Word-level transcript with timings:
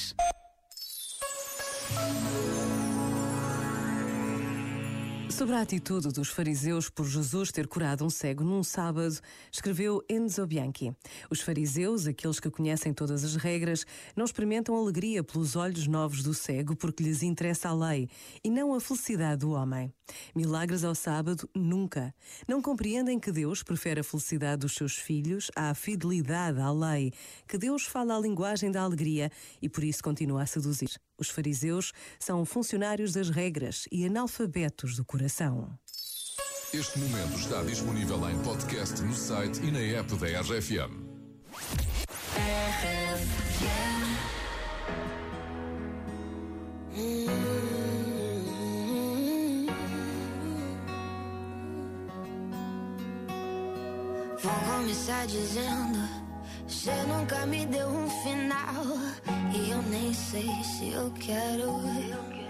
Days. 0.00 0.29
Sobre 5.30 5.54
a 5.54 5.60
atitude 5.62 6.08
dos 6.08 6.28
fariseus 6.28 6.90
por 6.90 7.06
Jesus 7.06 7.52
ter 7.52 7.66
curado 7.66 8.04
um 8.04 8.10
cego 8.10 8.44
num 8.44 8.62
sábado, 8.62 9.18
escreveu 9.50 10.04
Enzo 10.08 10.46
Bianchi. 10.46 10.94
Os 11.30 11.40
fariseus, 11.40 12.06
aqueles 12.06 12.40
que 12.40 12.50
conhecem 12.50 12.92
todas 12.92 13.24
as 13.24 13.36
regras, 13.36 13.86
não 14.14 14.24
experimentam 14.24 14.74
alegria 14.74 15.22
pelos 15.22 15.56
olhos 15.56 15.86
novos 15.86 16.22
do 16.22 16.34
cego 16.34 16.76
porque 16.76 17.02
lhes 17.02 17.22
interessa 17.22 17.68
a 17.68 17.74
lei 17.74 18.08
e 18.44 18.50
não 18.50 18.74
a 18.74 18.80
felicidade 18.80 19.40
do 19.40 19.52
homem. 19.52 19.90
Milagres 20.34 20.84
ao 20.84 20.94
sábado, 20.94 21.48
nunca. 21.54 22.12
Não 22.46 22.60
compreendem 22.60 23.18
que 23.18 23.32
Deus 23.32 23.62
prefere 23.62 24.00
a 24.00 24.04
felicidade 24.04 24.60
dos 24.60 24.74
seus 24.74 24.96
filhos 24.96 25.50
à 25.56 25.72
fidelidade 25.74 26.60
à 26.60 26.70
lei, 26.70 27.12
que 27.48 27.56
Deus 27.56 27.84
fala 27.84 28.16
a 28.16 28.20
linguagem 28.20 28.70
da 28.70 28.82
alegria 28.82 29.30
e 29.62 29.68
por 29.68 29.84
isso 29.84 30.02
continua 30.02 30.42
a 30.42 30.46
seduzir. 30.46 30.90
Os 31.16 31.28
fariseus 31.28 31.92
são 32.18 32.44
funcionários 32.46 33.12
das 33.12 33.28
regras 33.28 33.86
e 33.92 34.06
analfabetos 34.06 34.96
do 34.96 35.04
coração. 35.04 35.19
Este 36.72 36.98
momento 36.98 37.36
está 37.36 37.62
disponível 37.62 38.30
em 38.30 38.38
podcast 38.42 39.02
no 39.02 39.12
site 39.14 39.60
e 39.60 39.70
na 39.70 39.80
app 39.80 40.14
da 40.16 40.40
RFM. 40.40 41.10
Vou 54.42 54.52
começar 54.74 55.26
dizendo: 55.26 56.08
Você 56.66 56.94
nunca 57.02 57.44
me 57.46 57.66
deu 57.66 57.88
um 57.88 58.08
final. 58.22 58.84
E 59.52 59.70
eu 59.70 59.82
nem 59.82 60.14
sei 60.14 60.48
se 60.64 60.92
eu 60.92 61.10
quero. 61.12 62.49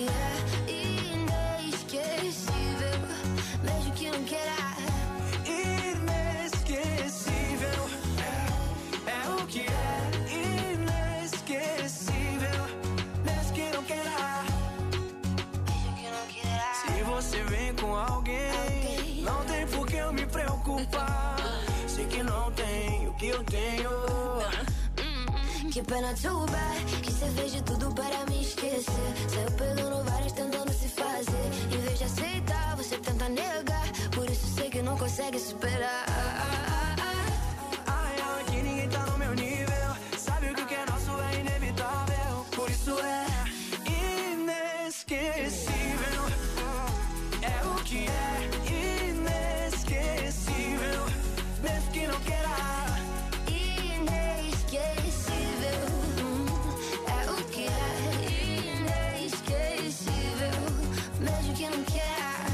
que 0.00 0.08
é 0.08 0.72
inesquecível. 1.60 3.00
Mesmo 3.62 3.92
que 3.92 4.10
não 4.10 4.24
queira. 4.24 4.56
Inesquecível, 6.64 7.90
é, 9.06 9.10
é 9.10 9.28
o 9.34 9.46
que 9.46 9.60
é 9.60 10.10
inesquecível, 11.24 12.64
mesmo 13.24 13.52
que 13.52 13.64
não 13.76 13.82
queira. 13.84 14.44
Mesmo 15.68 15.94
que 15.96 16.08
não 16.08 16.26
queira. 16.28 16.74
Se 16.74 17.02
você 17.02 17.42
vem 17.44 17.74
com 17.74 17.94
alguém, 17.94 18.50
Alguém. 18.50 19.22
não 19.22 19.44
tem 19.44 19.66
por 19.66 19.86
que 19.86 19.96
eu 19.96 20.12
me 20.12 20.24
preocupar. 20.26 21.36
Sei 21.86 22.06
que 22.06 22.22
não 22.22 22.50
tem 22.52 23.06
o 23.08 23.14
que 23.14 23.28
eu 23.28 23.44
tenho. 23.44 23.90
Que 25.70 25.82
pena 25.84 26.12
too 26.20 26.46
bad 26.46 26.84
Que 27.00 27.12
você 27.12 27.48
de 27.48 27.62
tudo 27.62 27.94
para 27.94 28.09
que 47.90 48.06
é 48.06 48.46
inesquecível. 49.66 51.02
Mesmo 51.60 51.90
que 51.90 52.06
não 52.06 52.20
queira. 52.20 52.56
Inesquecível 53.48 55.88
É 57.08 57.30
o 57.30 57.34
que 57.46 57.66
é 57.66 57.68
inesquecível 59.18 60.60
Mesmo 61.18 61.52
que 61.54 61.64
não 61.64 61.82
queira 61.82 62.46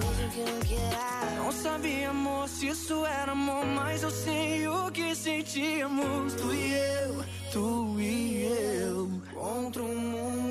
Mesmo 0.00 0.30
que 0.32 0.40
não 0.50 0.58
queira 0.60 1.04
Não 1.36 1.52
sabia, 1.52 2.08
amor, 2.08 2.48
se 2.48 2.68
isso 2.68 3.04
era 3.04 3.32
amor. 3.32 3.66
Mas 3.66 4.02
eu 4.02 4.10
sei 4.10 4.66
o 4.66 4.90
que 4.90 5.14
sentíamos. 5.14 6.32
Tu 6.32 6.54
e 6.54 6.72
eu, 6.72 7.22
tu 7.52 8.00
e 8.00 8.46
eu. 8.46 9.10
Contra 9.34 9.82
o 9.82 9.94
mundo. 9.94 10.43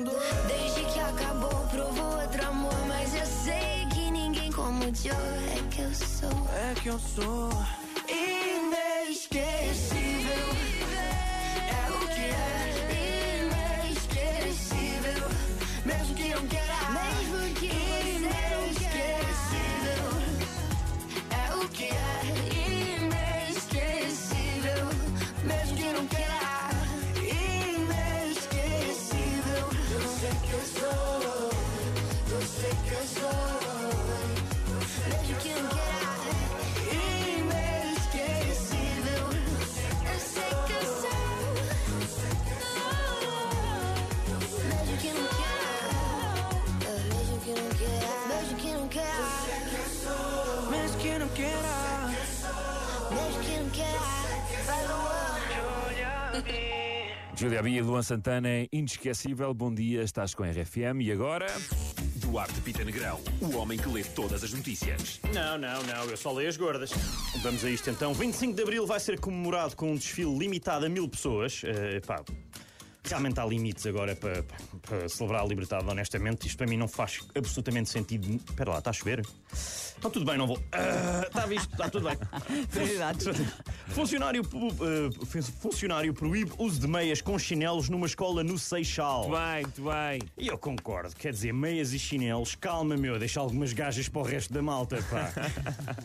Ninguém 4.84 4.92
como 4.92 4.92
o 4.92 4.94
Joe 4.96 5.14
É 6.54 6.74
que 6.80 6.88
eu 6.88 6.98
sou 6.98 7.83
Júlia 57.36 57.62
Bia 57.62 57.78
e 57.78 57.82
Luan 57.82 58.02
Santana, 58.02 58.48
inesquecível. 58.72 59.52
Bom 59.54 59.72
dia, 59.72 60.02
estás 60.02 60.34
com 60.34 60.42
a 60.42 60.50
RFM 60.50 61.00
e 61.00 61.12
agora. 61.12 61.46
Duarte 62.16 62.60
Pita 62.60 62.84
Negrão, 62.84 63.20
o 63.40 63.56
homem 63.56 63.78
que 63.78 63.88
lê 63.88 64.02
todas 64.02 64.42
as 64.42 64.52
notícias. 64.52 65.20
Não, 65.32 65.58
não, 65.58 65.82
não, 65.82 66.04
eu 66.04 66.16
só 66.16 66.32
leio 66.32 66.48
as 66.48 66.56
gordas. 66.56 66.92
Vamos 67.42 67.64
a 67.64 67.70
isto 67.70 67.90
então. 67.90 68.14
25 68.14 68.54
de 68.54 68.62
Abril 68.62 68.86
vai 68.86 68.98
ser 68.98 69.20
comemorado 69.20 69.76
com 69.76 69.92
um 69.92 69.94
desfile 69.94 70.36
limitado 70.36 70.86
a 70.86 70.88
mil 70.88 71.08
pessoas. 71.08 71.62
Eh, 71.64 72.00
pá, 72.06 72.24
realmente 73.04 73.38
há 73.40 73.44
limites 73.46 73.86
agora 73.86 74.16
para, 74.16 74.42
para- 74.42 74.56
para 74.98 75.08
celebrar 75.08 75.42
a 75.42 75.46
liberdade, 75.46 75.84
honestamente. 75.88 76.46
Isto 76.46 76.58
para 76.58 76.66
mim 76.66 76.76
não 76.76 76.88
faz 76.88 77.20
absolutamente 77.34 77.90
sentido. 77.90 78.28
Espera 78.48 78.70
lá, 78.72 78.78
está 78.78 78.90
a 78.90 78.92
chover? 78.92 79.22
Está 79.52 80.10
tudo 80.10 80.24
bem, 80.24 80.36
não 80.36 80.46
vou. 80.46 80.58
Ah, 80.72 81.24
Está 81.26 81.46
visto, 81.46 81.70
está 81.72 81.88
tudo 81.88 82.08
bem. 82.08 82.18
Prioridades. 82.70 83.26
Funcionário, 83.88 84.42
fun- 84.44 84.70
funcionário 85.60 86.12
proíbe 86.12 86.52
uso 86.58 86.80
de 86.80 86.86
meias 86.88 87.20
com 87.20 87.38
chinelos 87.38 87.88
numa 87.88 88.06
escola 88.06 88.42
no 88.44 88.58
Seixal. 88.58 89.28
Muito 89.28 89.38
bem, 89.40 89.62
muito 89.62 89.82
bem. 89.82 90.20
E 90.38 90.48
eu 90.48 90.58
concordo, 90.58 91.14
quer 91.16 91.32
dizer, 91.32 91.52
meias 91.52 91.92
e 91.92 91.98
chinelos, 91.98 92.54
calma 92.54 92.96
meu, 92.96 93.18
deixa 93.18 93.40
algumas 93.40 93.72
gajas 93.72 94.08
para 94.08 94.20
o 94.20 94.24
resto 94.24 94.52
da 94.52 94.62
malta, 94.62 95.02
pá. 95.10 95.32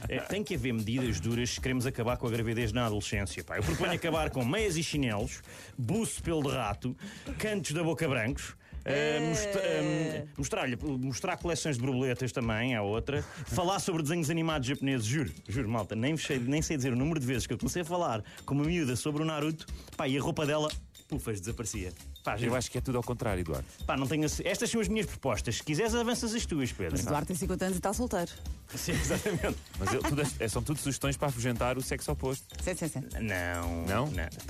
É, 0.07 0.19
tem 0.21 0.43
que 0.43 0.55
haver 0.55 0.73
medidas 0.73 1.19
duras 1.19 1.51
se 1.51 1.61
queremos 1.61 1.85
acabar 1.85 2.17
com 2.17 2.25
a 2.27 2.29
gravidez 2.31 2.71
na 2.71 2.85
adolescência, 2.87 3.43
pá. 3.43 3.57
Eu 3.57 3.63
proponho 3.63 3.91
acabar 3.93 4.29
com 4.31 4.43
meias 4.43 4.75
e 4.75 4.83
chinelos, 4.83 5.41
buço 5.77 6.21
pelo 6.23 6.41
de 6.41 6.49
rato, 6.49 6.88
cantos 7.37 7.71
da 7.71 7.83
boca 7.83 8.07
brancos, 8.07 8.55
eh, 8.85 9.19
mostra- 9.29 9.61
eh, 9.61 10.25
mostrar-lhe, 10.37 10.77
mostrar 10.81 11.37
coleções 11.37 11.75
de 11.77 11.81
borboletas 11.81 12.31
também, 12.31 12.73
é 12.75 12.81
outra. 12.81 13.21
Falar 13.47 13.79
sobre 13.79 14.01
desenhos 14.03 14.29
animados 14.29 14.67
japoneses, 14.67 15.05
juro, 15.05 15.31
juro, 15.47 15.69
malta, 15.69 15.95
nem, 15.95 16.15
sei, 16.17 16.39
nem 16.39 16.61
sei 16.61 16.77
dizer 16.77 16.93
o 16.93 16.95
número 16.95 17.19
de 17.19 17.25
vezes 17.25 17.45
que 17.47 17.53
eu 17.53 17.57
comecei 17.57 17.81
a 17.81 17.85
falar 17.85 18.23
com 18.45 18.53
uma 18.53 18.63
miúda 18.63 18.95
sobre 18.95 19.21
o 19.21 19.25
Naruto, 19.25 19.65
pá, 19.97 20.07
e 20.07 20.17
a 20.17 20.21
roupa 20.21 20.45
dela, 20.45 20.69
pufas, 21.07 21.39
desaparecia. 21.39 21.91
Pá, 22.23 22.37
Eu 22.37 22.53
acho 22.53 22.69
que 22.69 22.77
é 22.77 22.81
tudo 22.81 22.97
ao 22.97 23.03
contrário, 23.03 23.39
Eduardo. 23.41 23.65
Pá, 23.87 23.95
não 23.95 24.05
tenho. 24.05 24.25
Estas 24.25 24.69
são 24.69 24.81
as 24.81 24.87
minhas 24.89 25.05
propostas. 25.07 25.55
Se 25.55 25.63
quiseres, 25.63 25.95
avanças 25.95 26.35
as 26.35 26.45
tuas, 26.45 26.71
Pedro. 26.71 26.91
Mas 26.91 27.01
Eduardo 27.05 27.27
tem 27.27 27.35
50 27.35 27.65
anos 27.65 27.77
e 27.77 27.79
está 27.79 27.93
solteiro. 27.93 28.29
Sim, 28.75 28.91
exatamente. 28.91 29.57
Mas 29.79 29.93
eu- 29.93 30.01
tudo 30.03 30.21
é- 30.37 30.47
são 30.49 30.61
tudo 30.61 30.77
sugestões 30.79 31.15
para 31.17 31.29
afugentar 31.29 31.77
o 31.77 31.81
sexo 31.81 32.11
oposto. 32.11 32.45
Sim, 32.61 32.75
sim, 32.75 32.87
sim. 32.89 32.99
Não. 33.21 33.85
Não? 33.87 34.07
Está 34.07 34.43